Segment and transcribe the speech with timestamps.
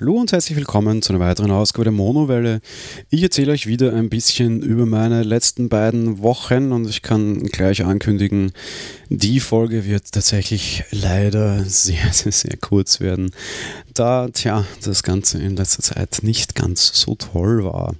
[0.00, 2.62] Hallo und herzlich willkommen zu einer weiteren Ausgabe der Monowelle.
[3.10, 7.84] Ich erzähle euch wieder ein bisschen über meine letzten beiden Wochen und ich kann gleich
[7.84, 8.52] ankündigen,
[9.10, 13.32] die Folge wird tatsächlich leider sehr, sehr, sehr kurz werden,
[13.92, 17.94] da, tja, das Ganze in letzter Zeit nicht ganz so toll war.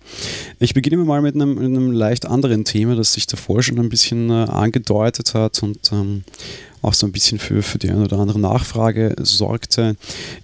[0.58, 4.30] Ich beginne mal mit einem, einem leicht anderen Thema, das sich davor schon ein bisschen
[4.30, 6.24] äh, angedeutet hat und ähm,
[6.82, 9.96] auch so ein bisschen für, für die eine oder andere Nachfrage sorgte.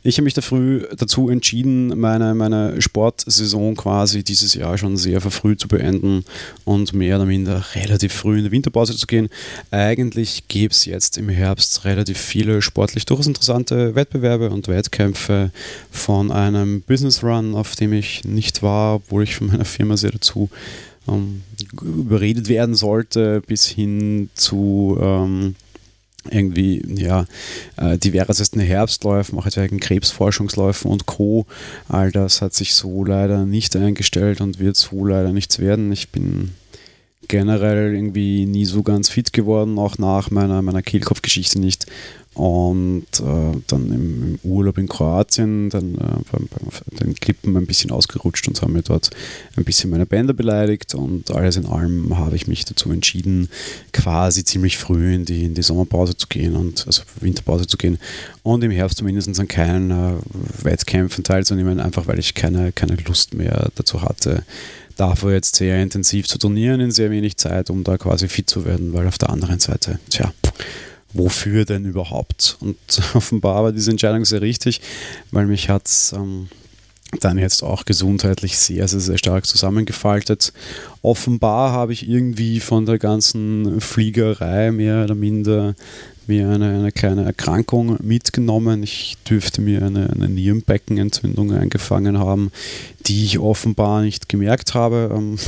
[0.03, 5.21] Ich habe mich da früh dazu entschieden, meine, meine Sportsaison quasi dieses Jahr schon sehr
[5.21, 6.25] verfrüht zu beenden
[6.65, 9.29] und mehr oder minder relativ früh in die Winterpause zu gehen.
[9.71, 15.51] Eigentlich gäbe es jetzt im Herbst relativ viele sportlich durchaus interessante Wettbewerbe und Wettkämpfe
[15.91, 20.11] von einem Business Run, auf dem ich nicht war, obwohl ich von meiner Firma sehr
[20.11, 20.51] dazu
[21.09, 21.43] ähm,
[21.83, 25.55] überredet werden sollte, bis hin zu ähm,
[26.31, 27.27] irgendwie, ja,
[27.77, 31.47] äh, diversesten Herbstläufen, auch etwaigen Krebsforschungsläufen und Co.
[31.89, 35.93] All das hat sich so leider nicht eingestellt und wird so leider nichts werden.
[35.93, 36.53] Ich bin
[37.29, 41.87] generell irgendwie nie so ganz fit geworden, auch nach meiner, meiner Kehlkopfgeschichte nicht.
[42.37, 45.99] Und äh, dann im, im, Urlaub in Kroatien, dann äh,
[46.31, 49.09] beim, beim, den Klippen ein bisschen ausgerutscht und haben mir dort
[49.57, 50.95] ein bisschen meine Bänder beleidigt.
[50.95, 53.49] Und alles in allem habe ich mich dazu entschieden,
[53.95, 57.99] quasi ziemlich früh in die, in die Sommerpause zu gehen und also Winterpause zu gehen
[58.43, 60.13] und im Herbst zumindest an keinen äh,
[60.63, 64.45] Wettkämpfen teilzunehmen, einfach weil ich keine, keine Lust mehr dazu hatte,
[64.97, 68.67] dafür jetzt sehr intensiv zu trainieren in sehr wenig Zeit, um da quasi fit zu
[68.67, 70.33] werden, weil auf der anderen Seite, tja,
[71.17, 72.57] wofür denn überhaupt?
[72.61, 72.77] Und
[73.15, 74.81] offenbar war diese Entscheidung sehr richtig,
[75.31, 76.49] weil mich hat es ähm,
[77.21, 80.53] dann jetzt auch gesundheitlich sehr, sehr, sehr stark zusammengefaltet.
[81.03, 85.75] Offenbar habe ich irgendwie von der ganzen Fliegerei mehr oder minder
[86.29, 88.83] mir eine, eine kleine Erkrankung mitgenommen.
[88.83, 92.51] Ich dürfte mir eine, eine Nierenbeckenentzündung eingefangen haben,
[93.07, 95.11] die ich offenbar nicht gemerkt habe.
[95.15, 95.39] Ähm,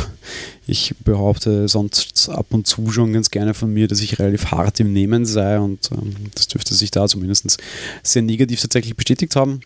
[0.66, 4.80] ich behaupte sonst ab und zu schon ganz gerne von mir, dass ich relativ hart
[4.80, 7.58] im Nehmen sei und ähm, das dürfte sich da zumindest
[8.02, 9.60] sehr negativ tatsächlich bestätigt haben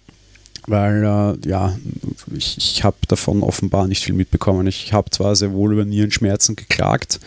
[0.66, 1.76] weil äh, ja,
[2.36, 4.66] ich, ich habe davon offenbar nicht viel mitbekommen.
[4.66, 7.18] Ich habe zwar sehr wohl über Nierenschmerzen geklagt,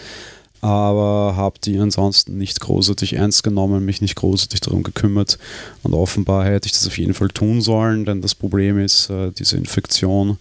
[0.65, 5.37] aber habe die ansonsten nicht großartig ernst genommen, mich nicht großartig darum gekümmert?
[5.83, 9.31] Und offenbar hätte ich das auf jeden Fall tun sollen, denn das Problem ist, äh,
[9.31, 10.39] diese Infektion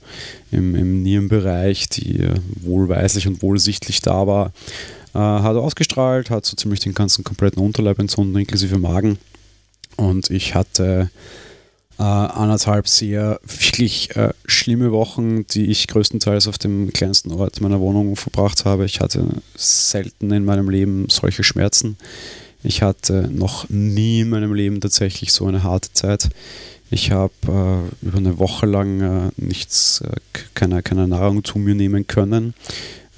[0.50, 4.52] im, im Nierenbereich, die äh, wohlweislich und wohlsichtlich da war,
[5.14, 9.18] äh, hat ausgestrahlt, hat so ziemlich den ganzen kompletten Unterleib entzündet, inklusive Magen.
[9.96, 11.10] Und ich hatte
[11.98, 17.80] äh, anderthalb sehr wirklich äh, schlimme Wochen, die ich größtenteils auf dem kleinsten Ort meiner
[17.80, 18.84] Wohnung verbracht habe.
[18.84, 19.24] Ich hatte
[19.54, 21.96] selten in meinem Leben solche Schmerzen.
[22.62, 26.30] Ich hatte noch nie in meinem Leben tatsächlich so eine harte Zeit.
[26.90, 30.16] Ich habe äh, über eine Woche lang äh, nichts, äh,
[30.54, 32.54] keine, keine Nahrung zu mir nehmen können,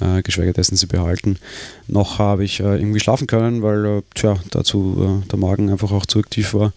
[0.00, 1.38] äh, geschweige dessen sie behalten.
[1.86, 6.54] Noch habe ich irgendwie schlafen können, weil tja, dazu der Magen einfach auch zu aktiv
[6.54, 6.72] war.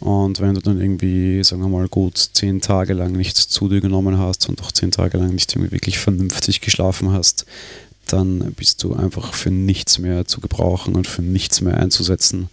[0.00, 3.80] Und wenn du dann irgendwie, sagen wir mal, gut zehn Tage lang nichts zu dir
[3.80, 7.44] genommen hast und auch zehn Tage lang nicht irgendwie wirklich vernünftig geschlafen hast,
[8.06, 12.48] dann bist du einfach für nichts mehr zu gebrauchen und für nichts mehr einzusetzen.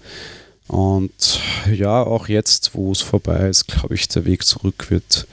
[0.68, 1.40] Und
[1.74, 5.26] ja, auch jetzt, wo es vorbei ist, glaube ich, der Weg zurück wird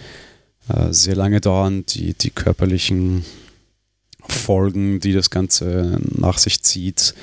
[0.69, 1.85] äh, sehr lange dauern.
[1.87, 3.25] Die, die körperlichen
[4.29, 7.15] Folgen, die das Ganze nach sich zieht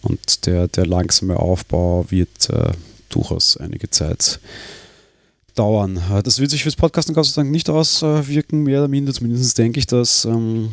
[0.00, 2.72] und der, der langsame Aufbau wird äh,
[3.08, 4.40] durchaus einige Zeit
[5.54, 6.00] dauern.
[6.24, 9.12] Das wird sich fürs Podcasten Gott sei Dank nicht auswirken, mehr oder minder.
[9.12, 10.70] Zumindest denke ich, dass ähm,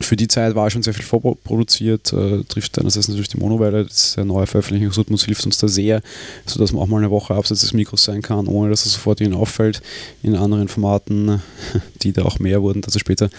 [0.00, 4.16] für die Zeit war schon sehr viel vorproduziert, äh, trifft einerseits natürlich die Monowelle, das
[4.18, 6.02] neue Veröffentlichungsrhythmus hilft uns da sehr,
[6.44, 9.20] sodass man auch mal eine Woche abseits des Mikros sein kann, ohne dass es sofort
[9.20, 9.80] Ihnen auffällt.
[10.22, 11.40] In anderen Formaten,
[12.02, 13.30] die da auch mehr wurden, dazu später,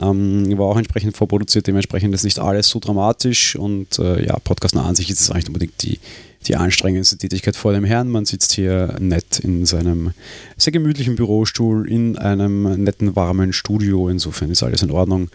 [0.00, 4.76] ähm, war auch entsprechend vorproduziert, dementsprechend ist nicht alles so dramatisch und äh, ja, Podcast
[4.76, 5.98] an sich ist es eigentlich unbedingt die
[6.48, 8.08] die anstrengendste Tätigkeit vor dem Herrn.
[8.08, 10.12] Man sitzt hier nett in seinem
[10.56, 14.08] sehr gemütlichen Bürostuhl in einem netten, warmen Studio.
[14.08, 15.28] Insofern ist alles in Ordnung.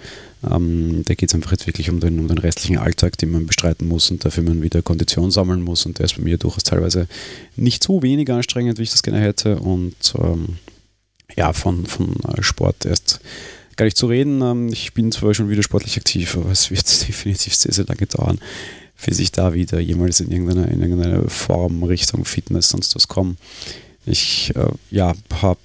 [0.49, 3.45] Ähm, da geht es einfach jetzt wirklich um den, um den restlichen Alltag, den man
[3.45, 5.85] bestreiten muss und dafür man wieder Kondition sammeln muss.
[5.85, 7.07] Und der ist bei mir durchaus teilweise
[7.55, 9.59] nicht so wenig anstrengend, wie ich das gerne hätte.
[9.59, 10.57] Und ähm,
[11.35, 13.21] ja, von, von Sport erst
[13.75, 14.41] gar nicht zu reden.
[14.41, 18.05] Ähm, ich bin zwar schon wieder sportlich aktiv, aber es wird definitiv sehr, sehr lange
[18.07, 18.39] dauern,
[19.05, 23.35] bis ich da wieder jemals in irgendeine, in irgendeine Form Richtung Fitness sonst was komme.
[24.05, 25.59] Ich äh, ja, habe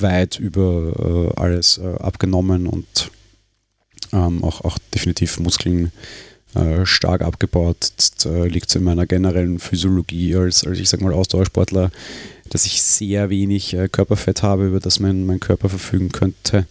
[0.00, 3.10] weit über äh, alles äh, abgenommen und
[4.12, 5.92] ähm, auch, auch definitiv Muskeln
[6.54, 7.76] äh, stark abgebaut.
[7.80, 11.90] Jetzt äh, liegt es in meiner generellen Physiologie als, als ich sag mal, Ausdauersportler,
[12.50, 16.66] dass ich sehr wenig äh, Körperfett habe, über das mein, mein Körper verfügen könnte.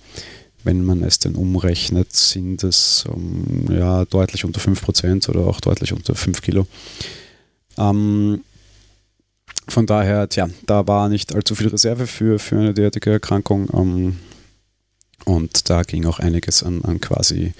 [0.65, 5.93] Wenn man es denn umrechnet, sind es um, ja, deutlich unter 5% oder auch deutlich
[5.93, 6.65] unter 5 Kilo.
[7.77, 8.41] Ähm,
[9.67, 13.69] von daher, tja, da war nicht allzu viel Reserve für, für eine derartige Erkrankung.
[13.73, 14.19] Ähm,
[15.25, 17.53] und da ging auch einiges an, an quasi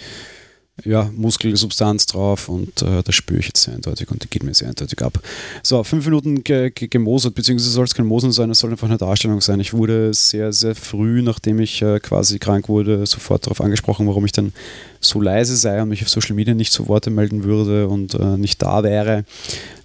[0.83, 4.54] ja, Muskelsubstanz drauf und äh, das spüre ich jetzt sehr eindeutig und die geht mir
[4.54, 5.19] sehr eindeutig ab.
[5.63, 8.88] So, fünf Minuten ge ge gemosert, beziehungsweise soll es kein Mosen sein, es soll einfach
[8.88, 9.60] eine Darstellung sein.
[9.62, 14.25] Ich wurde sehr, sehr früh, nachdem ich äh, quasi krank wurde, sofort darauf angesprochen, warum
[14.25, 14.51] ich dann
[15.00, 18.38] so leise sei und mich auf Social Media nicht zu Worte melden würde und äh,
[18.38, 19.24] nicht da wäre.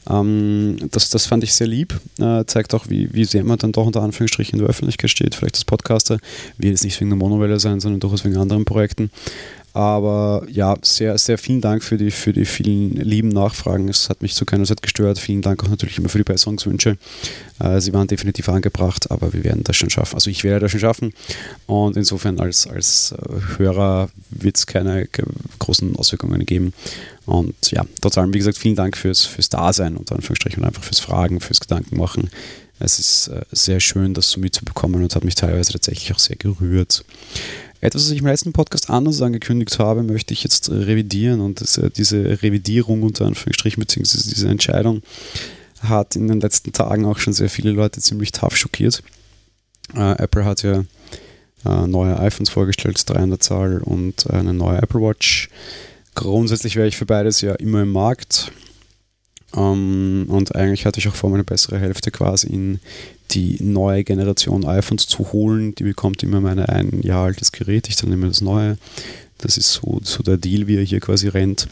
[0.09, 1.99] Ähm, das, das fand ich sehr lieb.
[2.19, 5.35] Äh, zeigt auch, wie, wie sehr man dann doch unter Anführungsstrichen in der Öffentlichkeit steht.
[5.35, 6.19] Vielleicht als Podcaster
[6.59, 9.11] wird es nicht wegen der Monowelle sein, sondern durchaus wegen anderen Projekten.
[9.73, 13.89] Aber ja, sehr, sehr vielen Dank für die, für die vielen lieben Nachfragen.
[13.89, 15.19] Es hat mich zu keiner Zeit gestört.
[15.19, 16.97] Vielen Dank auch natürlich immer für die Besserungswünsche.
[17.61, 20.17] Äh, sie waren definitiv angebracht, aber wir werden das schon schaffen.
[20.17, 21.13] Also ich werde das schon schaffen.
[21.67, 25.07] Und insofern als, als äh, Hörer wird es keine
[25.61, 26.73] großen Auswirkungen geben.
[27.27, 30.99] Und ja, trotzdem, wie gesagt, vielen Dank fürs, fürs Dasein, unter Anführungsstrichen, und einfach fürs
[30.99, 32.29] Fragen, fürs Gedankenmachen.
[32.81, 36.37] Es ist äh, sehr schön, das so mitzubekommen und hat mich teilweise tatsächlich auch sehr
[36.37, 37.05] gerührt.
[37.81, 41.79] Etwas, was ich im letzten Podcast anders angekündigt habe, möchte ich jetzt revidieren und das,
[41.79, 45.03] äh, diese Revidierung unter Anführungsstrichen, beziehungsweise diese Entscheidung
[45.81, 49.03] hat in den letzten Tagen auch schon sehr viele Leute ziemlich tough schockiert.
[49.94, 50.85] Äh, Apple hat ja
[51.65, 55.49] äh, neue iPhones vorgestellt, drei an der Zahl und eine neue Apple Watch.
[56.15, 58.53] Grundsätzlich wäre ich für beides ja immer im Markt.
[59.53, 62.79] Um, ähm, und eigentlich hatte ich auch vor, meine bessere Hälfte quasi in
[63.31, 65.75] die neue Generation iPhones zu holen.
[65.75, 68.79] Die bekommt immer meine ein Jahr altes Gerät, ich dann immer das neue.
[69.38, 71.69] Das ist so, so der Deal, wie er hier quasi rennt.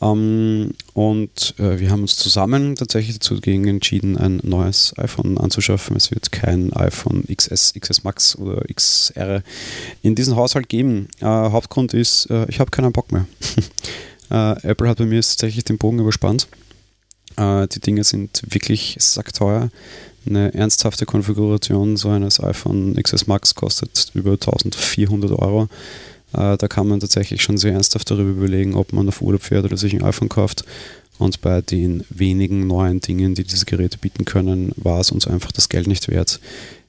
[0.00, 5.96] Um, ähm, und äh, wir haben uns zusammen tatsächlich dazu entschieden, ein neues iPhone anzuschaffen.
[5.96, 9.42] Es wird kein iPhone XS, XS Max oder XR
[10.02, 11.08] in diesem Haushalt geben.
[11.20, 13.26] Äh, Hauptgrund ist, äh, ich habe keinen Bock mehr.
[14.30, 16.48] Äh, Apple hat bei mir tatsächlich den Bogen überspannt.
[17.38, 19.70] Äh, die Dinge sind wirklich sackteuer.
[20.26, 25.68] Eine ernsthafte Konfiguration so eines iPhone XS Max kostet über 1400 Euro.
[26.32, 29.64] Äh, da kann man tatsächlich schon sehr ernsthaft darüber überlegen, ob man auf Urlaub fährt
[29.64, 30.64] oder sich ein iPhone kauft.
[31.18, 35.50] Und bei den wenigen neuen Dingen, die diese Geräte bieten können, war es uns einfach
[35.50, 36.40] das Geld nicht wert.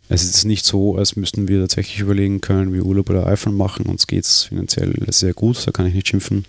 [0.08, 3.86] Es ist nicht so, als müssten wir tatsächlich überlegen können, wie Urlaub oder iPhone machen.
[3.86, 6.46] Uns geht es finanziell sehr gut, da kann ich nicht schimpfen.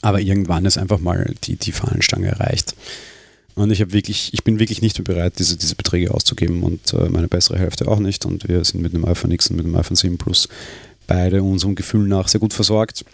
[0.00, 2.74] Aber irgendwann ist einfach mal die, die Fahnenstange erreicht.
[3.58, 6.92] Und ich habe wirklich, ich bin wirklich nicht mehr bereit, diese, diese Beträge auszugeben und
[6.92, 8.24] äh, meine bessere Hälfte auch nicht.
[8.24, 10.48] Und wir sind mit dem iPhone X und mit dem iPhone 7 Plus
[11.08, 13.04] beide unserem Gefühl nach sehr gut versorgt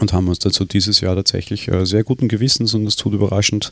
[0.00, 3.70] und haben uns dazu dieses Jahr tatsächlich äh, sehr guten Gewissens und es tut überraschend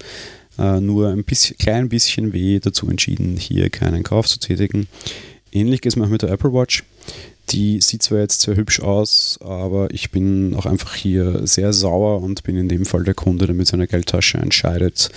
[0.57, 4.87] äh, nur ein bisschen, klein bisschen weh dazu entschieden, hier keinen Kauf zu tätigen.
[5.51, 6.85] Ähnlich geht es mir auch mit der Apple Watch.
[7.51, 12.23] Die sieht zwar jetzt sehr hübsch aus, aber ich bin auch einfach hier sehr sauer
[12.23, 15.11] und bin in dem Fall der Kunde, der mit seiner Geldtasche entscheidet,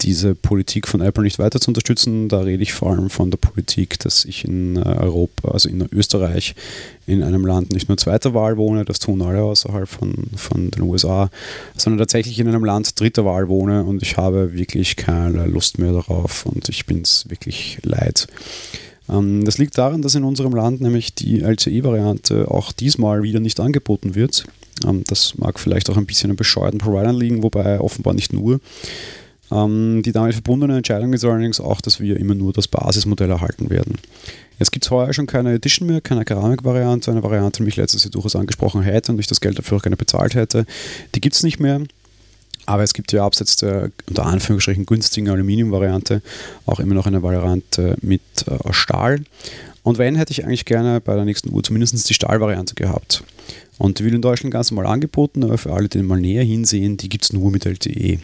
[0.00, 2.28] diese Politik von Apple nicht weiter zu unterstützen.
[2.28, 5.86] Da rede ich vor allem von der Politik, dass ich in äh, Europa, also in
[5.92, 6.54] Österreich,
[7.06, 10.82] in einem Land nicht nur zweiter Wahl wohne, das tun alle außerhalb von, von den
[10.82, 11.30] USA,
[11.76, 15.92] sondern tatsächlich in einem Land dritter Wahl wohne und ich habe wirklich keine Lust mehr
[15.92, 18.26] darauf und ich bin es wirklich leid.
[19.08, 23.60] Ähm, das liegt daran, dass in unserem Land nämlich die LCE-Variante auch diesmal wieder nicht
[23.60, 24.44] angeboten wird.
[24.86, 28.60] Ähm, das mag vielleicht auch ein bisschen an bescheuerten Providern liegen, wobei offenbar nicht nur.
[29.50, 33.70] Ähm, die damit verbundene Entscheidung ist allerdings auch, dass wir immer nur das Basismodell erhalten
[33.70, 33.98] werden.
[34.58, 38.12] Es gibt heuer schon keine Edition mehr, keine Keramik-Variante, eine Variante, die mich letztes Jahr
[38.12, 40.64] durchaus angesprochen hätte und ich das Geld dafür auch gerne bezahlt hätte.
[41.14, 41.80] Die gibt es nicht mehr.
[42.66, 46.22] Aber es gibt ja abseits der unter Anführungsstrichen günstigen Aluminium-Variante
[46.64, 49.20] auch immer noch eine Variante mit äh, Stahl.
[49.82, 53.22] Und wenn, hätte ich eigentlich gerne bei der nächsten Uhr zumindest die Stahlvariante gehabt.
[53.76, 56.96] Und die wird in Deutschland ganz normal angeboten, aber für alle, die mal näher hinsehen,
[56.96, 58.18] die gibt es nur mit LTE.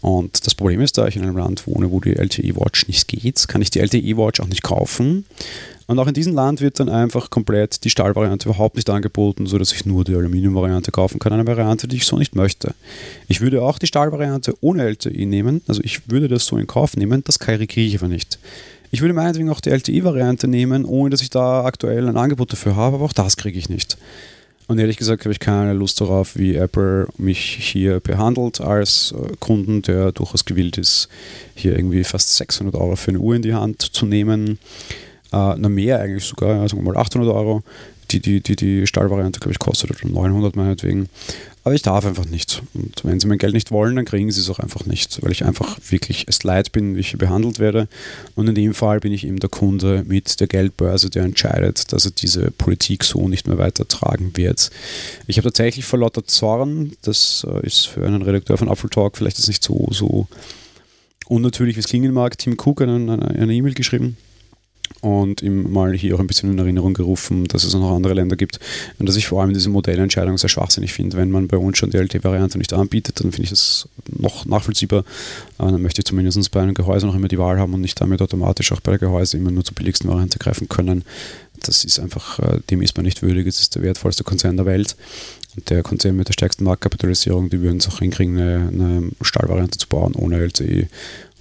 [0.00, 3.08] Und das Problem ist, da ich in einem Land wohne, wo die LTE Watch nicht
[3.08, 5.26] geht, kann ich die LTE Watch auch nicht kaufen.
[5.86, 9.72] Und auch in diesem Land wird dann einfach komplett die Stahlvariante überhaupt nicht angeboten, sodass
[9.72, 12.74] ich nur die Aluminiumvariante kaufen kann, eine Variante, die ich so nicht möchte.
[13.26, 16.96] Ich würde auch die Stahlvariante ohne LTE nehmen, also ich würde das so in Kauf
[16.96, 18.38] nehmen, das kriege ich aber nicht.
[18.92, 22.76] Ich würde meinetwegen auch die LTE-Variante nehmen, ohne dass ich da aktuell ein Angebot dafür
[22.76, 23.98] habe, aber auch das kriege ich nicht.
[24.70, 29.34] Und ehrlich gesagt habe ich keine Lust darauf, wie Apple mich hier behandelt als äh,
[29.40, 31.08] Kunden, der durchaus gewillt ist,
[31.56, 34.60] hier irgendwie fast 600 Euro für eine Uhr in die Hand zu nehmen.
[35.32, 37.64] Äh, na mehr eigentlich sogar, sagen wir mal 800 Euro,
[38.12, 41.08] die, die, die, die Stahlvariante, glaube ich, kostet oder 900 meinetwegen.
[41.62, 42.62] Aber ich darf einfach nicht.
[42.72, 45.30] Und wenn sie mein Geld nicht wollen, dann kriegen sie es auch einfach nicht, weil
[45.30, 47.86] ich einfach wirklich es leid bin, wie ich hier behandelt werde.
[48.34, 52.06] Und in dem Fall bin ich eben der Kunde mit der Geldbörse, der entscheidet, dass
[52.06, 54.70] er diese Politik so nicht mehr weitertragen wird.
[55.26, 59.18] Ich habe tatsächlich vor lauter Zorn, das äh, ist für einen Redakteur von Apple Talk
[59.18, 60.28] vielleicht ist nicht so, so
[61.26, 64.16] unnatürlich, wie es klingen mag, Tim Cook eine E-Mail geschrieben
[65.00, 68.14] und ihm mal hier auch ein bisschen in Erinnerung gerufen, dass es auch noch andere
[68.14, 68.60] Länder gibt
[68.98, 71.16] und dass ich vor allem diese Modellentscheidung sehr schwachsinnig finde.
[71.16, 75.04] Wenn man bei uns schon die LT-Variante nicht anbietet, dann finde ich das noch nachvollziehbar.
[75.58, 78.00] Aber dann möchte ich zumindest bei einem Gehäuse noch immer die Wahl haben und nicht
[78.00, 81.04] damit automatisch auch bei der Gehäuse immer nur zur billigsten Variante greifen können.
[81.60, 83.46] Das ist einfach, äh, dem ist man nicht würdig.
[83.46, 84.96] Es ist der wertvollste Konzern der Welt.
[85.56, 89.78] Und der Konzern mit der stärksten Marktkapitalisierung, die würden es auch hinkriegen, eine, eine Stahlvariante
[89.78, 90.88] zu bauen ohne LTE.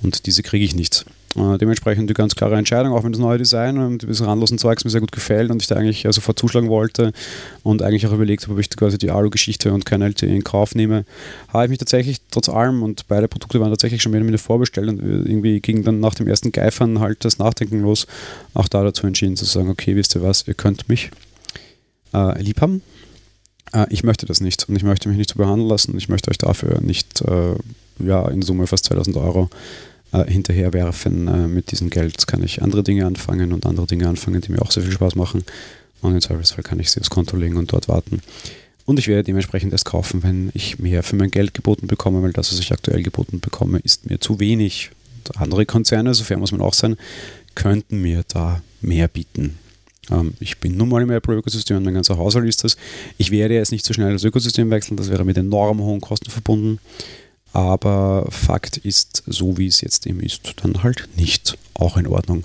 [0.01, 1.05] Und diese kriege ich nicht.
[1.35, 4.83] Äh, dementsprechend die ganz klare Entscheidung, auch wenn das neue Design und das randlosen Zeugs
[4.83, 7.11] mir sehr gut gefällt und ich da eigentlich äh, sofort zuschlagen wollte
[7.61, 10.73] und eigentlich auch überlegt habe, ob ich quasi die Alu-Geschichte und kein LTE in Kauf
[10.73, 11.05] nehme,
[11.49, 14.41] habe ich mich tatsächlich trotz allem und beide Produkte waren tatsächlich schon mehr oder weniger
[14.41, 18.07] vorbestellt und irgendwie ging dann nach dem ersten Geifern halt das Nachdenken los,
[18.55, 21.11] auch da dazu entschieden zu sagen, okay, wisst ihr was, ihr könnt mich
[22.13, 22.81] äh, lieb haben.
[23.73, 25.95] Äh, ich möchte das nicht und ich möchte mich nicht so behandeln lassen.
[25.97, 27.53] Ich möchte euch dafür nicht äh,
[27.99, 29.49] ja, in Summe fast 2000 Euro
[30.11, 32.13] äh, hinterherwerfen äh, mit diesem Geld.
[32.13, 34.91] Jetzt kann ich andere Dinge anfangen und andere Dinge anfangen, die mir auch sehr viel
[34.91, 35.43] Spaß machen.
[36.01, 38.21] Und im Zweifelsfall kann ich sie aufs Konto legen und dort warten.
[38.85, 42.31] Und ich werde dementsprechend erst kaufen, wenn ich mehr für mein Geld geboten bekomme, weil
[42.33, 44.89] das, was ich aktuell geboten bekomme, ist mir zu wenig.
[45.27, 46.97] Und andere Konzerne, sofern muss man auch sein,
[47.53, 49.59] könnten mir da mehr bieten.
[50.09, 52.77] Ähm, ich bin nun mal im Apple-Ökosystem und mein ganzer Haushalt ist das.
[53.17, 56.31] Ich werde jetzt nicht so schnell das Ökosystem wechseln, das wäre mit enorm hohen Kosten
[56.31, 56.79] verbunden.
[57.53, 61.57] Aber Fakt ist, so wie es jetzt eben ist, dann halt nicht.
[61.73, 62.43] Auch in Ordnung.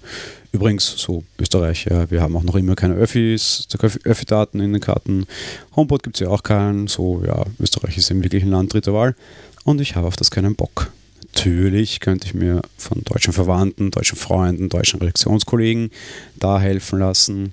[0.53, 3.67] Übrigens, so Österreich, ja, wir haben auch noch immer keine Öffis,
[4.05, 5.27] Öffi-Daten in den Karten.
[5.75, 6.87] Homeport gibt es ja auch keinen.
[6.87, 9.17] So, ja, Österreich ist eben wirklich ein Land dritter Wahl.
[9.65, 10.93] Und ich habe auf das keinen Bock.
[11.35, 15.91] Natürlich könnte ich mir von deutschen Verwandten, deutschen Freunden, deutschen Redaktionskollegen
[16.39, 17.53] da helfen lassen.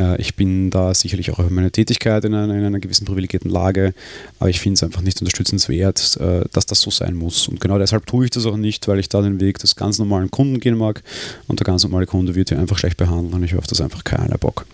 [0.00, 3.50] Äh, ich bin da sicherlich auch über meine Tätigkeit in einer, in einer gewissen privilegierten
[3.50, 3.92] Lage,
[4.38, 7.48] aber ich finde es einfach nicht unterstützenswert, äh, dass das so sein muss.
[7.48, 9.98] Und genau deshalb tue ich das auch nicht, weil ich da den Weg des ganz
[9.98, 11.02] normalen Kunden gehen mag
[11.46, 14.04] und der ganz normale Kunde wird hier einfach schlecht behandelt und ich hoffe, das einfach
[14.04, 14.64] keiner Bock.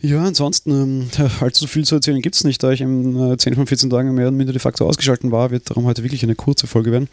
[0.00, 3.54] Ja, ansonsten, ähm, allzu viel zu erzählen gibt es nicht, da ich in äh, 10
[3.54, 6.36] von 14 Tagen mehr oder minder de facto ausgeschaltet war, wird darum heute wirklich eine
[6.36, 7.08] kurze Folge werden.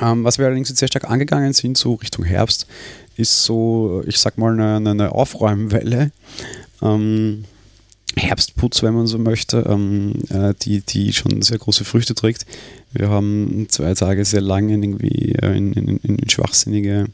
[0.00, 2.66] Ähm, was wir allerdings jetzt sehr stark angegangen sind, so Richtung Herbst,
[3.18, 6.12] ist so, ich sag mal, eine, eine Aufräumwelle.
[6.80, 7.44] Ähm,
[8.16, 12.46] Herbstputz, wenn man so möchte, ähm, äh, die, die schon sehr große Früchte trägt.
[12.92, 17.06] Wir haben zwei Tage sehr lang irgendwie, äh, in, in, in schwachsinnige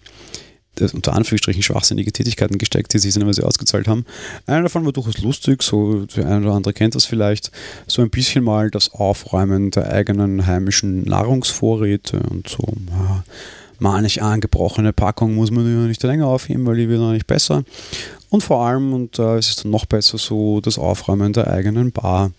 [0.93, 4.05] unter Anführungsstrichen schwachsinnige Tätigkeiten gesteckt, die sich dann aber sehr ausgezahlt haben.
[4.47, 7.53] Einer davon war durchaus lustig, so der eine oder andere kennt das vielleicht,
[7.87, 12.67] so ein bisschen mal das Aufräumen der eigenen heimischen Nahrungsvorräte und so.
[12.91, 13.25] Ja,
[13.79, 17.65] manig angebrochene Packung muss man nicht länger aufheben, weil die wird auch nicht besser.
[18.31, 21.49] Und vor allem, und da äh, ist es dann noch besser, so das Aufräumen der
[21.49, 22.33] eigenen Bar.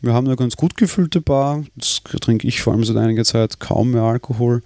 [0.00, 1.64] Wir haben eine ganz gut gefüllte Bar.
[1.76, 4.62] Das trinke ich vor allem seit einiger Zeit kaum mehr Alkohol.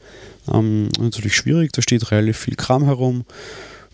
[0.53, 3.25] Ähm, natürlich schwierig, da steht relativ viel Kram herum.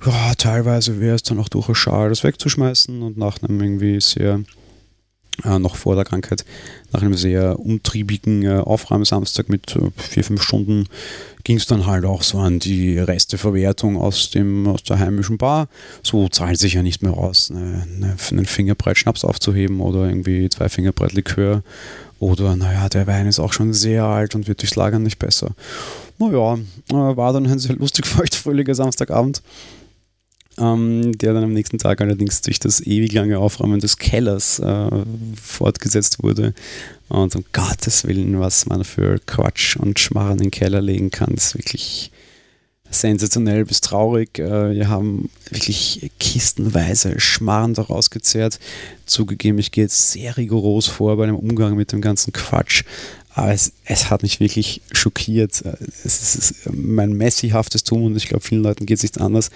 [0.05, 4.41] Ja, teilweise wäre es dann auch durchaus schade, das wegzuschmeißen und nach einem irgendwie sehr
[5.45, 6.45] äh, noch vor der Krankheit,
[6.93, 10.87] nach einem sehr umtriebigen äh, Aufräumsamstag mit äh, vier, fünf Stunden
[11.45, 15.69] ging es dann halt auch so an die Resteverwertung aus, dem, aus der heimischen Bar.
[16.03, 20.49] So zahlt sich ja nicht mehr aus, eine, eine, einen Fingerbreit Schnaps aufzuheben oder irgendwie
[20.49, 21.63] zwei Fingerbreit Likör.
[22.19, 25.51] Oder, naja, der Wein ist auch schon sehr alt und wird durchs Lagern nicht besser.
[26.19, 29.43] Naja, äh, war dann ein sehr lustig feuchtfröhlicher Samstagabend
[30.59, 34.91] ähm, der dann am nächsten Tag allerdings durch das ewig lange Aufräumen des Kellers äh,
[35.41, 36.55] fortgesetzt wurde.
[37.09, 41.35] Und um Gottes Willen, was man für Quatsch und Schmarren in den Keller legen kann,
[41.35, 42.11] ist wirklich
[42.91, 44.39] sensationell bis traurig.
[44.39, 48.61] Äh, wir haben wirklich kistenweise Schmarren daraus gezerrt.
[49.07, 52.85] Zugegeben, ich gehe jetzt sehr rigoros vor bei dem Umgang mit dem ganzen Quatsch.
[53.37, 55.65] Aber es, es hat mich wirklich schockiert.
[56.05, 59.51] Es ist mein messihaftes Tun und ich glaube, vielen Leuten geht es nicht anders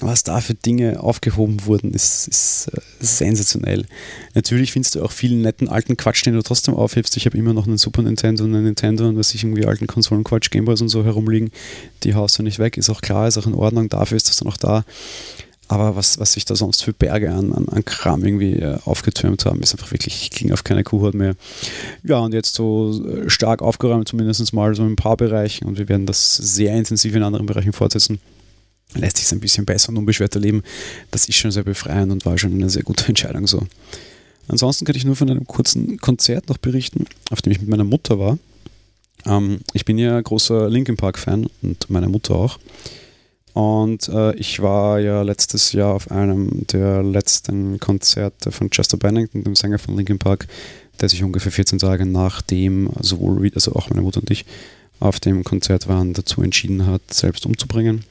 [0.00, 2.68] was da für Dinge aufgehoben wurden, ist, ist,
[3.00, 3.86] ist äh, sensationell.
[4.34, 7.16] Natürlich findest du auch vielen netten alten Quatsch, den du trotzdem aufhebst.
[7.16, 9.86] Ich habe immer noch einen Super Nintendo und einen Nintendo und was ich irgendwie alten
[9.86, 11.50] Konsolen Quatsch, Gameboys und so herumliegen,
[12.04, 14.36] die haust du nicht weg, ist auch klar, ist auch in Ordnung, dafür ist das
[14.36, 14.84] dann auch da.
[15.70, 19.44] Aber was, was sich da sonst für Berge an, an, an Kram irgendwie äh, aufgetürmt
[19.44, 21.34] haben, ist einfach wirklich, ging auf keine Kuhhaut mehr.
[22.04, 25.76] Ja, und jetzt so äh, stark aufgeräumt, zumindest mal so in ein paar Bereichen und
[25.76, 28.18] wir werden das sehr intensiv in anderen Bereichen fortsetzen
[28.94, 30.62] lässt sich ein bisschen besser und unbeschwerter leben.
[31.10, 33.66] Das ist schon sehr befreiend und war schon eine sehr gute Entscheidung so.
[34.48, 37.84] Ansonsten kann ich nur von einem kurzen Konzert noch berichten, auf dem ich mit meiner
[37.84, 38.38] Mutter war.
[39.26, 42.58] Ähm, ich bin ja großer Linkin Park-Fan und meine Mutter auch.
[43.52, 49.42] Und äh, ich war ja letztes Jahr auf einem der letzten Konzerte von Chester Bennington,
[49.42, 50.46] dem Sänger von Linkin Park,
[51.00, 54.44] der sich ungefähr 14 Tage nachdem sowohl, also auch meine Mutter und ich,
[55.00, 58.04] auf dem Konzert waren, dazu entschieden hat, selbst umzubringen.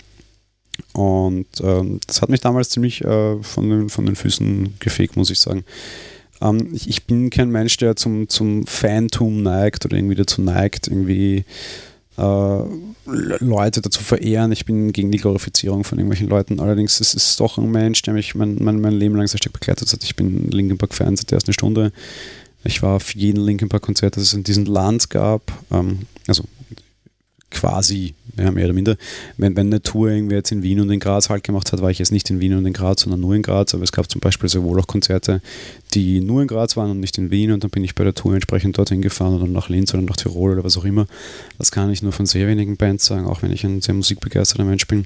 [0.93, 5.29] Und ähm, das hat mich damals ziemlich äh, von, den, von den Füßen gefegt, muss
[5.29, 5.63] ich sagen.
[6.41, 10.88] Ähm, ich, ich, bin kein Mensch, der zum, zum Fantum neigt oder irgendwie dazu neigt,
[10.88, 11.46] irgendwie
[12.17, 12.60] äh,
[13.39, 14.51] Leute dazu verehren.
[14.51, 16.60] Ich bin gegen die Glorifizierung von irgendwelchen Leuten.
[16.60, 19.53] Allerdings ist es doch ein Mensch, der mich mein, mein, mein Leben lang sehr stark
[19.53, 20.03] begleitet hat.
[20.03, 21.91] Ich bin Linkin Park-Fan seit der ersten Stunde.
[22.63, 25.51] Ich war auf jedem Linkin Park-Konzert, das es in diesem Land gab.
[25.72, 26.43] Ähm, also
[27.49, 28.97] quasi, ja, mehr oder minder.
[29.37, 31.89] Wenn, wenn eine Tour irgendwie jetzt in Wien und in Graz halt gemacht hat, war
[31.89, 33.73] ich jetzt nicht in Wien und in Graz, sondern nur in Graz.
[33.73, 35.41] Aber es gab zum Beispiel sehr wohl auch Konzerte,
[35.93, 37.51] die nur in Graz waren und nicht in Wien.
[37.51, 40.17] Und dann bin ich bei der Tour entsprechend dorthin gefahren oder nach Linz oder nach
[40.17, 41.07] Tirol oder was auch immer.
[41.57, 44.65] Das kann ich nur von sehr wenigen Bands sagen, auch wenn ich ein sehr musikbegeisterter
[44.65, 45.05] Mensch bin.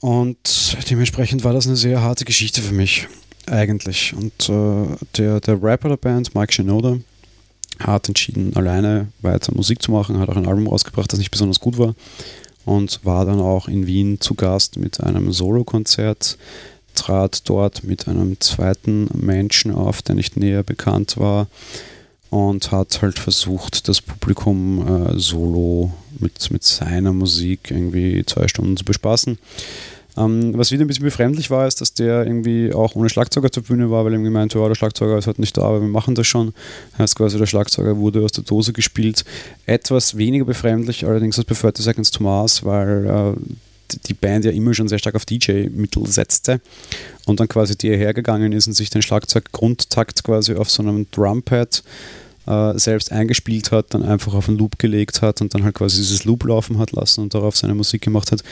[0.00, 3.08] Und dementsprechend war das eine sehr harte Geschichte für mich,
[3.46, 4.14] eigentlich.
[4.14, 6.98] Und äh, der, der Rapper der Band, Mike Shinoda,
[7.78, 11.60] hat entschieden, alleine weiter Musik zu machen, hat auch ein Album rausgebracht, das nicht besonders
[11.60, 11.94] gut war
[12.64, 16.36] und war dann auch in Wien zu Gast mit einem Solo-Konzert,
[16.94, 21.46] trat dort mit einem zweiten Menschen auf, der nicht näher bekannt war
[22.30, 28.76] und hat halt versucht, das Publikum äh, solo mit, mit seiner Musik irgendwie zwei Stunden
[28.76, 29.38] zu bespaßen.
[30.18, 33.62] Ähm, was wieder ein bisschen befremdlich war, ist, dass der irgendwie auch ohne Schlagzeuger zur
[33.62, 36.14] Bühne war, weil irgendwie meinte, oh, der Schlagzeuger ist halt nicht da, aber wir machen
[36.14, 36.52] das schon.
[36.98, 39.24] Heißt quasi, der Schlagzeuger wurde aus der Dose gespielt.
[39.66, 43.40] Etwas weniger befremdlich allerdings als bei 30 Seconds to Mars, weil äh,
[44.06, 46.60] die Band ja immer schon sehr stark auf DJ-Mittel setzte
[47.26, 51.82] und dann quasi die hergegangen ist und sich den Schlagzeuggrundtakt quasi auf so einem Drumpad
[52.46, 55.98] äh, selbst eingespielt hat, dann einfach auf einen Loop gelegt hat und dann halt quasi
[55.98, 58.42] dieses Loop laufen hat lassen und darauf seine Musik gemacht hat.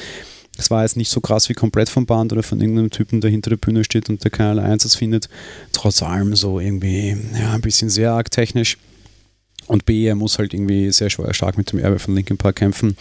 [0.56, 3.30] Es war jetzt nicht so krass wie komplett vom Band oder von irgendeinem Typen, der
[3.30, 5.28] hinter der Bühne steht und der keinerlei Einsatz findet.
[5.72, 8.78] Trotz allem so irgendwie, ja, ein bisschen sehr arg technisch.
[9.68, 12.96] Und B, er muss halt irgendwie sehr stark mit dem Erbe von Linkin Park kämpfen.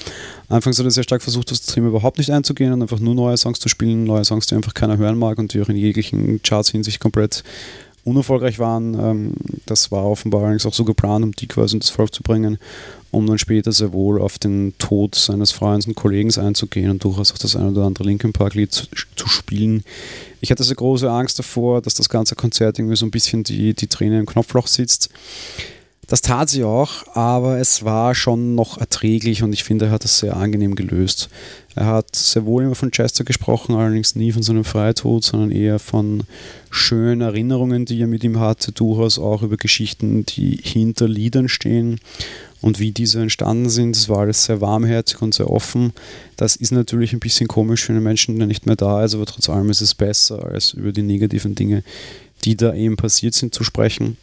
[0.50, 3.38] Anfangs hat er sehr stark versucht, das Thema überhaupt nicht einzugehen und einfach nur neue
[3.38, 6.41] Songs zu spielen, neue Songs, die einfach keiner hören mag und die auch in jeglichen
[6.41, 7.44] Charts hinsicht komplett
[8.06, 8.94] unerfolgreich waren.
[8.94, 9.34] Ähm,
[9.65, 12.58] das war offenbar allerdings auch so geplant, um die quasi in das Volk zu bringen,
[13.12, 17.34] um dann später sehr wohl auf den Tod seines Freundes und Kollegen einzugehen und durchaus
[17.34, 19.84] auch das ein oder andere Linkin Park-Lied zu, zu, spielen.
[20.39, 23.74] Ich hatte sehr große Angst davor, dass das ganze Konzert irgendwie so ein bisschen die,
[23.74, 25.10] die Träne im Knopfloch sitzt.
[26.08, 30.04] Das tat sie auch, aber es war schon noch erträglich und ich finde, er hat
[30.04, 31.30] das sehr angenehm gelöst.
[31.76, 35.80] Er hat sehr wohl immer von Chester gesprochen, allerdings nie von seinem Freitod, sondern eher
[35.80, 36.24] von
[36.70, 42.00] schönen Erinnerungen, die er mit ihm hatte, durchaus auch über Geschichten, die hinter Liedern stehen
[42.62, 43.96] und wie diese entstanden sind.
[43.96, 45.91] Es war alles sehr warmherzig und sehr offen.
[46.38, 49.26] Das ist natürlich ein bisschen komisch für einen Menschen, der nicht mehr da ist, aber
[49.26, 51.84] trotz allem ist es besser, als über die negativen Dinge,
[52.44, 54.18] die da eben passiert sind, zu sprechen.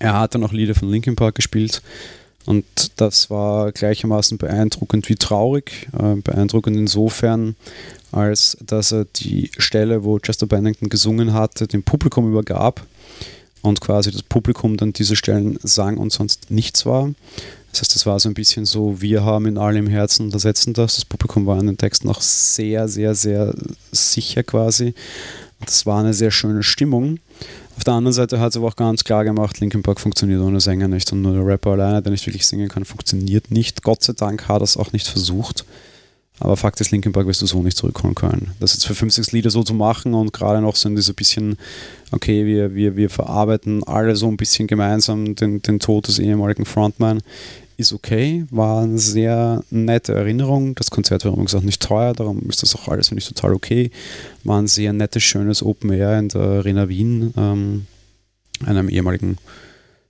[0.00, 1.82] Er hat dann auch Lieder von Linkin Park gespielt
[2.46, 2.64] und
[2.96, 5.88] das war gleichermaßen beeindruckend wie traurig.
[5.98, 7.56] Äh, beeindruckend insofern,
[8.12, 12.86] als dass er die Stelle, wo Chester Bennington gesungen hatte, dem Publikum übergab
[13.62, 17.10] und quasi das Publikum dann diese Stellen sang und sonst nichts war.
[17.72, 20.74] Das heißt, es war so ein bisschen so, wir haben in allem Herzen und ersetzen
[20.74, 20.96] das.
[20.96, 23.54] Das Publikum war an den Texten auch sehr, sehr, sehr
[23.90, 24.94] sicher quasi.
[25.64, 27.18] Das war eine sehr schöne Stimmung.
[27.76, 30.60] Auf der anderen Seite hat es aber auch ganz klar gemacht, Linkin Park funktioniert ohne
[30.60, 33.82] Sänger nicht und nur der Rapper alleine, der nicht wirklich singen kann, funktioniert nicht.
[33.82, 35.64] Gott sei Dank hat er es auch nicht versucht.
[36.40, 38.52] Aber Fakt ist, Linkin Park wirst du so nicht zurückholen können.
[38.58, 41.56] Das jetzt für 5, 6 Lieder so zu machen und gerade noch so in bisschen,
[42.10, 46.64] okay, wir, wir, wir verarbeiten alle so ein bisschen gemeinsam den, den Tod des ehemaligen
[46.64, 47.22] Frontman,
[47.76, 50.74] ist okay, war eine sehr nette Erinnerung.
[50.74, 53.54] Das Konzert war übrigens auch nicht teuer, darum ist das auch alles, finde ich, total
[53.54, 53.90] okay.
[54.44, 57.86] War ein sehr nettes, schönes Open Air in der Arena Wien, ähm,
[58.64, 59.38] einem ehemaligen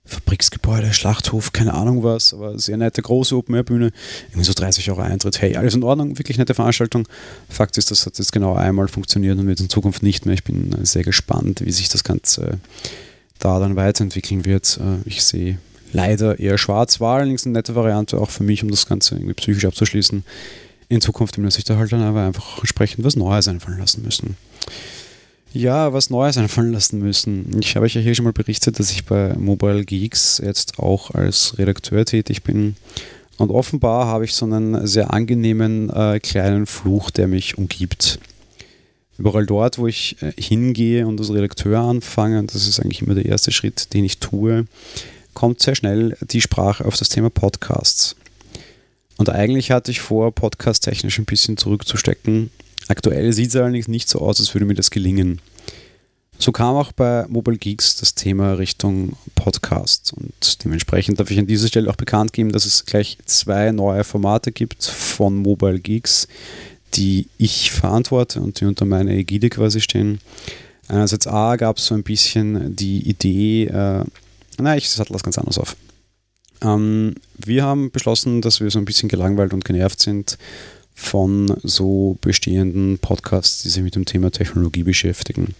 [0.05, 3.91] Fabriksgebäude, Schlachthof, keine Ahnung was, aber sehr nette große Open Air Bühne,
[4.27, 5.41] irgendwie so 30 Euro Eintritt.
[5.41, 7.07] Hey, alles in Ordnung, wirklich nette Veranstaltung.
[7.49, 10.35] Fakt ist, das hat jetzt genau einmal funktioniert und wird in Zukunft nicht mehr.
[10.35, 12.59] Ich bin sehr gespannt, wie sich das Ganze
[13.39, 14.79] da dann weiterentwickeln wird.
[14.79, 15.57] Äh, ich sehe
[15.95, 19.33] leider eher schwarz, war allerdings eine nette Variante auch für mich, um das Ganze irgendwie
[19.33, 20.23] psychisch abzuschließen.
[20.89, 24.37] In Zukunft müssen sich da halt dann aber einfach entsprechend was Neues einfallen lassen müssen.
[25.53, 27.57] Ja, was Neues einfallen lassen müssen.
[27.61, 31.11] Ich habe euch ja hier schon mal berichtet, dass ich bei Mobile Geeks jetzt auch
[31.11, 32.75] als Redakteur tätig bin
[33.37, 38.19] Und offenbar habe ich so einen sehr angenehmen äh, kleinen Fluch, der mich umgibt.
[39.17, 43.15] Überall dort, wo ich äh, hingehe und als Redakteur anfange, und das ist eigentlich immer
[43.15, 44.65] der erste Schritt, den ich tue,
[45.35, 48.15] kommt sehr schnell die Sprache auf das Thema Podcasts.
[49.17, 52.49] Und eigentlich hatte ich vor, podcast-technisch ein bisschen zurückzustecken.
[52.87, 55.39] Aktuell sieht es allerdings nicht so aus, als würde mir das gelingen.
[56.37, 60.13] So kam auch bei Mobile Geeks das Thema Richtung Podcast.
[60.13, 64.03] Und dementsprechend darf ich an dieser Stelle auch bekannt geben, dass es gleich zwei neue
[64.03, 66.27] Formate gibt von Mobile Geeks,
[66.95, 70.19] die ich verantworte und die unter meiner Ägide quasi stehen.
[70.87, 74.03] Einerseits A gab es so ein bisschen die Idee, äh,
[74.59, 75.75] na, ich sattel das ganz anders auf.
[76.61, 80.37] Ähm, wir haben beschlossen, dass wir so ein bisschen gelangweilt und genervt sind
[80.93, 85.53] von so bestehenden Podcasts, die sich mit dem Thema Technologie beschäftigen.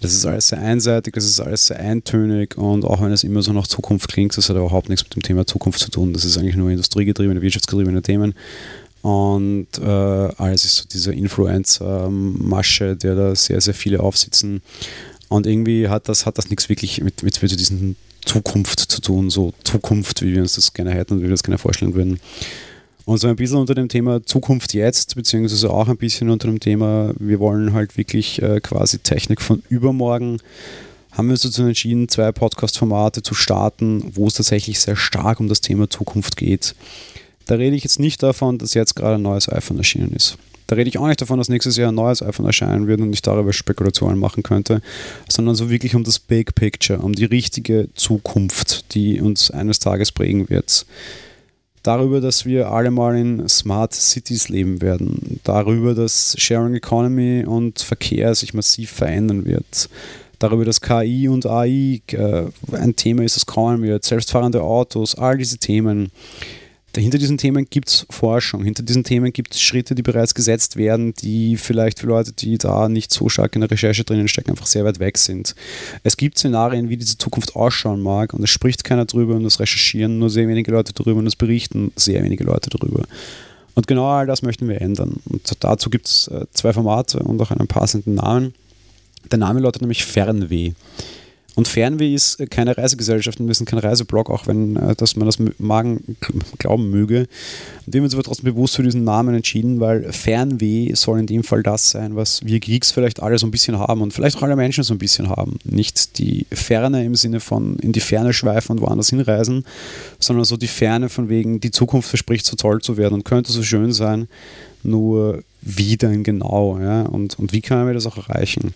[0.00, 3.42] Das ist alles sehr einseitig, das ist alles sehr eintönig und auch wenn es immer
[3.42, 6.12] so nach Zukunft klingt, das hat überhaupt nichts mit dem Thema Zukunft zu tun.
[6.12, 8.34] Das ist eigentlich nur industriegetriebene, wirtschaftsgetriebene Themen.
[9.02, 14.62] Und äh, alles ist so diese Influencer-Masche, der da sehr, sehr viele aufsitzen.
[15.28, 19.30] Und irgendwie hat das, hat das nichts wirklich mit, mit, mit diesen Zukunft zu tun,
[19.30, 22.20] so Zukunft, wie wir uns das gerne hätten und wie wir das gerne vorstellen würden.
[23.04, 26.58] Und so ein bisschen unter dem Thema Zukunft jetzt, beziehungsweise auch ein bisschen unter dem
[26.58, 30.38] Thema, wir wollen halt wirklich äh, quasi Technik von übermorgen,
[31.12, 35.48] haben wir uns dazu entschieden, zwei Podcast-Formate zu starten, wo es tatsächlich sehr stark um
[35.48, 36.74] das Thema Zukunft geht.
[37.46, 40.38] Da rede ich jetzt nicht davon, dass jetzt gerade ein neues iPhone erschienen ist.
[40.66, 43.12] Da rede ich auch nicht davon, dass nächstes Jahr ein neues iPhone erscheinen wird und
[43.12, 44.80] ich darüber Spekulationen machen könnte,
[45.28, 50.12] sondern so wirklich um das Big Picture, um die richtige Zukunft, die uns eines Tages
[50.12, 50.86] prägen wird.
[51.82, 55.38] Darüber, dass wir alle mal in Smart Cities leben werden.
[55.44, 59.90] Darüber, dass Sharing Economy und Verkehr sich massiv verändern wird
[60.38, 65.38] darüber, dass KI und AI äh, ein Thema ist, das kommen wird, selbstfahrende Autos, all
[65.38, 66.10] diese Themen
[66.96, 70.76] hinter diesen Themen gibt es Forschung, hinter diesen Themen gibt es Schritte, die bereits gesetzt
[70.76, 74.50] werden, die vielleicht für Leute, die da nicht so stark in der Recherche drinnen stecken,
[74.50, 75.54] einfach sehr weit weg sind.
[76.02, 79.60] Es gibt Szenarien, wie diese Zukunft ausschauen mag und es spricht keiner drüber und es
[79.60, 83.04] recherchieren nur sehr wenige Leute drüber und es berichten sehr wenige Leute drüber.
[83.74, 85.20] Und genau all das möchten wir ändern.
[85.28, 88.54] Und dazu gibt es äh, zwei Formate und auch einen passenden Namen.
[89.30, 90.72] Der Name lautet nämlich Fernweh.
[91.56, 95.26] Und Fernweh ist keine Reisegesellschaft und wir sind kein Reiseblog, auch wenn äh, dass man
[95.26, 96.16] das Magen
[96.58, 97.28] glauben möge.
[97.86, 101.26] Und wir haben uns aber trotzdem bewusst für diesen Namen entschieden, weil Fernweh soll in
[101.26, 104.36] dem Fall das sein, was wir Geeks vielleicht alle so ein bisschen haben und vielleicht
[104.36, 105.58] auch alle Menschen so ein bisschen haben.
[105.64, 109.64] Nicht die Ferne im Sinne von in die Ferne schweifen und woanders hinreisen,
[110.18, 113.52] sondern so die Ferne von wegen, die Zukunft verspricht so toll zu werden und könnte
[113.52, 114.28] so schön sein,
[114.82, 117.02] nur wie denn genau ja?
[117.02, 118.74] und, und wie können wir das auch erreichen.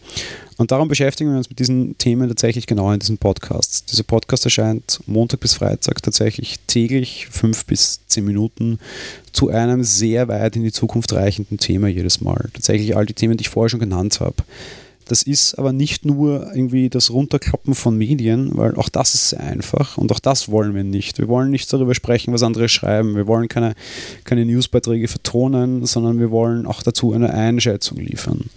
[0.57, 3.93] Und darum beschäftigen wir uns mit diesen Themen tatsächlich genau in diesem Podcast.
[3.93, 8.79] Dieser Podcast erscheint Montag bis Freitag tatsächlich täglich fünf bis zehn Minuten
[9.33, 12.49] zu einem sehr weit in die Zukunft reichenden Thema jedes Mal.
[12.55, 14.37] Tatsächlich all die Themen, die ich vorher schon genannt habe.
[15.09, 19.41] Das ist aber nicht nur irgendwie das Runterklappen von Medien, weil auch das ist sehr
[19.41, 21.19] einfach und auch das wollen wir nicht.
[21.19, 23.17] Wir wollen nicht darüber sprechen, was andere schreiben.
[23.17, 23.75] Wir wollen keine,
[24.25, 28.51] keine Newsbeiträge vertonen, sondern wir wollen auch dazu eine Einschätzung liefern.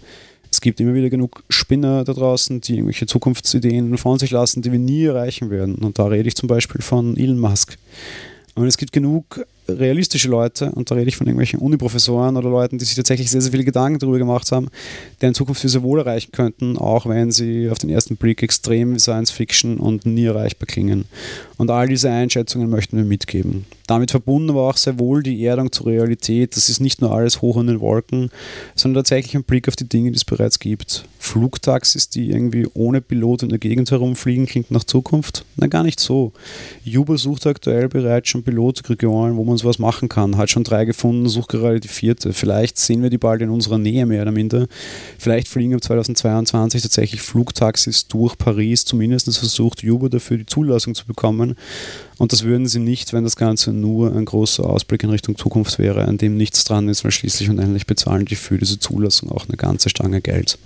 [0.51, 4.73] Es gibt immer wieder genug Spinner da draußen, die irgendwelche Zukunftsideen von sich lassen, die
[4.73, 5.75] wir nie erreichen werden.
[5.75, 7.77] Und da rede ich zum Beispiel von Elon Musk.
[8.55, 9.45] Und es gibt genug
[9.79, 13.41] realistische Leute, und da rede ich von irgendwelchen Uniprofessoren oder Leuten, die sich tatsächlich sehr,
[13.41, 14.67] sehr viele Gedanken darüber gemacht haben,
[15.21, 18.97] deren Zukunft wir sehr wohl erreichen könnten, auch wenn sie auf den ersten Blick extrem
[18.99, 21.05] Science Fiction und nie erreichbar klingen.
[21.57, 23.65] Und all diese Einschätzungen möchten wir mitgeben.
[23.91, 26.56] Damit verbunden war auch sehr wohl die Erdung zur Realität.
[26.56, 28.30] Das ist nicht nur alles hoch in den Wolken,
[28.73, 31.04] sondern tatsächlich ein Blick auf die Dinge, die es bereits gibt.
[31.19, 35.43] Flugtaxis, die irgendwie ohne Pilot in der Gegend herumfliegen, klingt nach Zukunft?
[35.58, 36.32] Na, gar nicht so.
[36.86, 40.38] Uber sucht aktuell bereits schon Pilotregionen, wo man sowas machen kann.
[40.38, 42.32] Hat schon drei gefunden, sucht gerade die vierte.
[42.32, 44.67] Vielleicht sehen wir die bald in unserer Nähe mehr oder minder.
[45.19, 48.86] Vielleicht fliegen ab 2022 tatsächlich Flugtaxis durch Paris.
[48.86, 51.56] Zumindest versucht Uber dafür die Zulassung zu bekommen.
[52.21, 55.79] Und das würden sie nicht, wenn das Ganze nur ein großer Ausblick in Richtung Zukunft
[55.79, 59.31] wäre, an dem nichts dran ist, weil schließlich und endlich bezahlen die für diese Zulassung
[59.31, 60.60] auch eine ganze Stange Geld.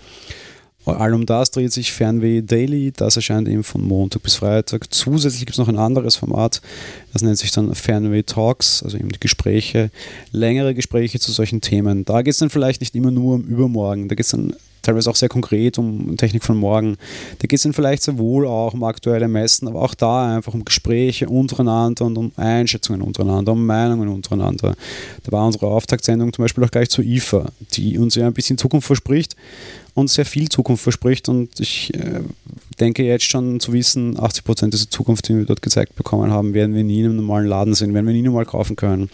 [0.86, 2.92] All um das dreht sich Fernweh Daily.
[2.96, 4.94] Das erscheint eben von Montag bis Freitag.
[4.94, 6.62] Zusätzlich gibt es noch ein anderes Format.
[7.12, 9.90] Das nennt sich dann Fernweh Talks, also eben die Gespräche,
[10.32, 12.06] längere Gespräche zu solchen Themen.
[12.06, 14.10] Da geht es dann vielleicht nicht immer nur um Übermorgen.
[14.10, 14.54] Da geht es dann
[14.86, 16.98] teilweise auch sehr konkret um Technik von morgen.
[17.40, 20.54] Da geht es dann vielleicht sehr wohl auch um aktuelle Messen, aber auch da einfach
[20.54, 24.76] um Gespräche untereinander und um Einschätzungen untereinander, um Meinungen untereinander.
[25.24, 28.58] Da war unsere Auftaktsendung zum Beispiel auch gleich zur IFA, die uns ja ein bisschen
[28.58, 29.36] Zukunft verspricht
[29.96, 31.28] und sehr viel Zukunft verspricht.
[31.30, 32.22] Und ich äh,
[32.80, 36.54] denke jetzt schon zu wissen, 80 Prozent dieser Zukunft, die wir dort gezeigt bekommen haben,
[36.54, 39.10] werden wir nie in einem normalen Laden sehen, werden wir nie normal kaufen können.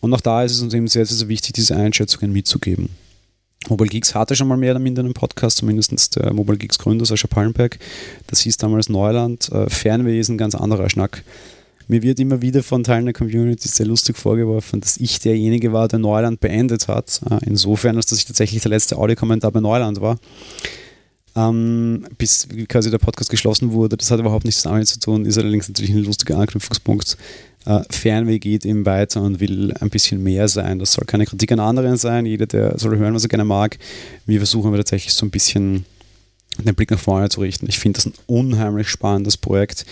[0.00, 2.90] Und auch da ist es uns eben sehr, sehr, wichtig, diese Einschätzungen mitzugeben.
[3.68, 7.06] Mobile Geeks hatte schon mal mehr oder minder einen Podcast, zumindest der Mobile Geeks Gründer
[7.06, 7.78] Sascha Pallenberg.
[8.28, 9.50] Das hieß damals Neuland.
[9.50, 11.24] Äh, Fernwesen, ganz anderer Schnack.
[11.88, 15.88] Mir wird immer wieder von Teilen der Community sehr lustig vorgeworfen, dass ich derjenige war,
[15.88, 17.20] der Neuland beendet hat.
[17.30, 20.18] Äh, insofern, dass ich tatsächlich der letzte Audiokommentar bei Neuland war.
[21.36, 23.96] Ähm, bis quasi der Podcast geschlossen wurde.
[23.96, 27.16] Das hat überhaupt nichts damit zu tun, ist allerdings natürlich ein lustiger Anknüpfungspunkt.
[27.66, 30.78] Äh, Fernweh geht eben weiter und will ein bisschen mehr sein.
[30.78, 32.24] Das soll keine Kritik an anderen sein.
[32.24, 33.78] Jeder, der soll hören, was er gerne mag.
[34.26, 35.84] Wir versuchen aber tatsächlich so ein bisschen
[36.62, 37.68] den Blick nach vorne zu richten.
[37.68, 39.84] Ich finde das ein unheimlich spannendes Projekt.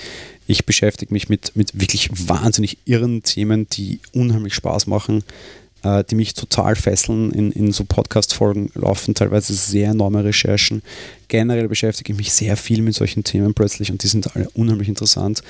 [0.46, 5.24] Ich beschäftige mich mit, mit wirklich wahnsinnig irren Themen, die unheimlich Spaß machen,
[5.82, 7.32] äh, die mich total fesseln.
[7.32, 10.82] In, in so Podcast-Folgen laufen teilweise sehr enorme Recherchen.
[11.28, 14.88] Generell beschäftige ich mich sehr viel mit solchen Themen plötzlich und die sind alle unheimlich
[14.88, 15.42] interessant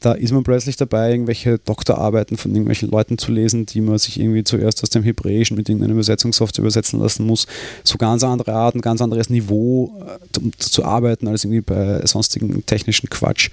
[0.00, 4.18] da ist man plötzlich dabei, irgendwelche Doktorarbeiten von irgendwelchen Leuten zu lesen, die man sich
[4.20, 7.46] irgendwie zuerst aus dem Hebräischen mit irgendeiner Übersetzungssoftware übersetzen lassen muss.
[7.84, 12.64] So ganz andere Arten, ganz anderes Niveau äh, um zu arbeiten als irgendwie bei sonstigen
[12.66, 13.50] technischen Quatsch.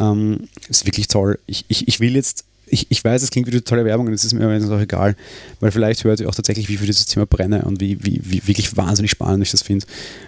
[0.00, 1.38] Ähm, ist wirklich toll.
[1.46, 4.12] Ich, ich, ich will jetzt ich, ich weiß, es klingt wie eine tolle Werbung und
[4.12, 5.16] es ist mir aber auch egal,
[5.60, 8.46] weil vielleicht hört ihr auch tatsächlich, wie für dieses Thema brenne und wie, wie, wie
[8.46, 9.86] wirklich wahnsinnig spannend ich das finde.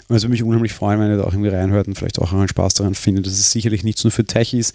[0.09, 2.33] Und es würde mich unheimlich freuen, wenn ihr da auch irgendwie reinhört und vielleicht auch
[2.33, 3.27] einen Spaß daran findet.
[3.27, 4.73] Das ist sicherlich nichts nur für Techies,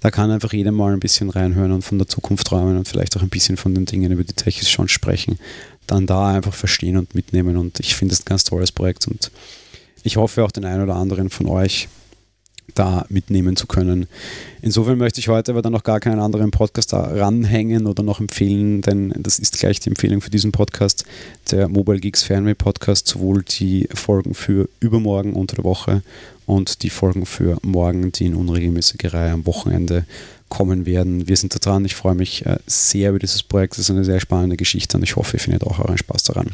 [0.00, 3.16] da kann einfach jeder mal ein bisschen reinhören und von der Zukunft träumen und vielleicht
[3.16, 5.38] auch ein bisschen von den Dingen, über die Techies schon sprechen.
[5.86, 9.30] Dann da einfach verstehen und mitnehmen und ich finde das ein ganz tolles Projekt und
[10.02, 11.88] ich hoffe auch den einen oder anderen von euch
[12.74, 14.06] da mitnehmen zu können.
[14.62, 18.20] Insofern möchte ich heute aber dann noch gar keinen anderen Podcast da ranhängen oder noch
[18.20, 21.04] empfehlen, denn das ist gleich die Empfehlung für diesen Podcast,
[21.50, 26.02] der Mobile Geeks Fernweh Podcast, sowohl die Folgen für übermorgen unter der Woche
[26.46, 30.04] und die Folgen für morgen, die in unregelmäßiger Reihe am Wochenende
[30.48, 31.26] kommen werden.
[31.26, 31.84] Wir sind da dran.
[31.84, 33.74] Ich freue mich äh, sehr über dieses Projekt.
[33.74, 36.50] Es ist eine sehr spannende Geschichte und ich hoffe, ihr findet auch euren Spaß daran.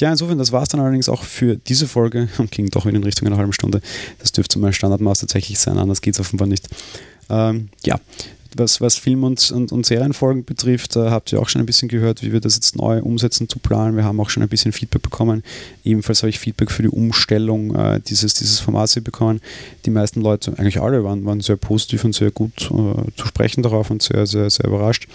[0.00, 3.02] Tja, insofern, das war es dann allerdings auch für diese Folge und ging doch in
[3.02, 3.82] Richtung einer halben Stunde.
[4.18, 6.70] Das dürfte mein Standardmaß tatsächlich sein, anders geht es offenbar nicht.
[7.28, 8.00] Ähm, ja,
[8.56, 11.88] was, was Film- und, und, und Serienfolgen betrifft, äh, habt ihr auch schon ein bisschen
[11.90, 13.94] gehört, wie wir das jetzt neu umsetzen zu planen.
[13.94, 15.42] Wir haben auch schon ein bisschen Feedback bekommen.
[15.84, 19.42] Ebenfalls habe ich Feedback für die Umstellung äh, dieses, dieses Formats bekommen.
[19.84, 23.62] Die meisten Leute, eigentlich alle, waren, waren sehr positiv und sehr gut äh, zu sprechen
[23.62, 25.08] darauf und sehr, sehr, sehr überrascht.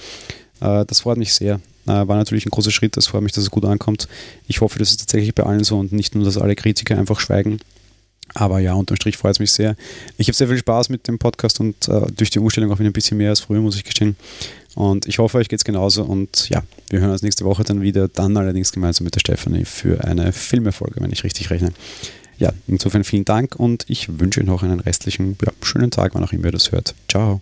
[0.62, 1.60] Äh, das freut mich sehr.
[1.88, 4.08] Äh, war natürlich ein großer Schritt, das freut mich, dass es gut ankommt.
[4.48, 7.20] Ich hoffe, das ist tatsächlich bei allen so und nicht nur, dass alle Kritiker einfach
[7.20, 7.60] schweigen.
[8.34, 9.76] Aber ja, unterm Strich freut es mich sehr.
[10.18, 12.90] Ich habe sehr viel Spaß mit dem Podcast und äh, durch die Umstellung auch wieder
[12.90, 14.16] ein bisschen mehr als früher, muss ich gestehen.
[14.74, 16.04] Und ich hoffe, euch geht es genauso.
[16.04, 19.64] Und ja, wir hören uns nächste Woche dann wieder, dann allerdings gemeinsam mit der Stefanie
[19.64, 21.72] für eine Filmefolge, wenn ich richtig rechne.
[22.38, 26.24] Ja, insofern vielen Dank und ich wünsche Ihnen noch einen restlichen ja, schönen Tag, wann
[26.24, 26.94] auch immer ihr das hört.
[27.08, 27.42] Ciao.